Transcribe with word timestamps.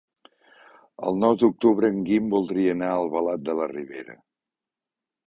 El 1.11 1.19
nou 1.23 1.35
d'octubre 1.43 1.91
en 1.95 1.99
Guim 2.07 2.31
voldria 2.31 2.71
anar 2.79 2.89
a 2.95 2.97
Albalat 3.03 3.45
de 3.51 3.55
la 3.61 3.69
Ribera. 3.73 4.17